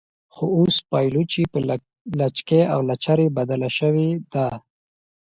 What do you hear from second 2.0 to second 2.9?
لچکۍ او